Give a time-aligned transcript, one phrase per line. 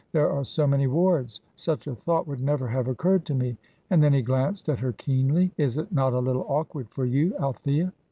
[0.13, 1.41] "There are so many Wards.
[1.55, 3.57] Such a thought would never have occurred to me."
[3.91, 5.51] And then he glanced at her keenly.
[5.59, 7.93] "Is it not a little awkward for you, Althea?"